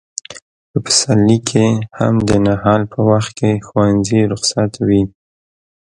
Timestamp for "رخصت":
4.33-4.71